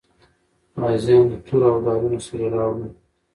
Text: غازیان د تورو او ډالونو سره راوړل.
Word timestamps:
غازیان 0.81 1.25
د 1.31 1.33
تورو 1.45 1.67
او 1.71 1.77
ډالونو 1.85 2.19
سره 2.27 2.45
راوړل. 2.55 2.91